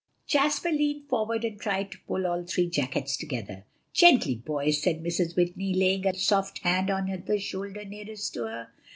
Jasper 0.25 0.71
leaned 0.71 1.07
forward 1.09 1.45
and 1.45 1.61
tried 1.61 1.91
to 1.91 1.99
pull 2.07 2.25
all 2.25 2.43
three 2.43 2.67
jackets 2.67 3.15
together. 3.15 3.65
"Gently, 3.93 4.33
boys," 4.33 4.81
said 4.81 5.03
Mrs. 5.03 5.35
Whitney, 5.35 5.75
laying 5.75 6.07
a 6.07 6.13
soft 6.15 6.57
hand 6.63 6.89
on 6.89 7.05
the 7.27 7.37
shoulder 7.37 7.85
nearest 7.85 8.33
to 8.33 8.45
her. 8.45 8.69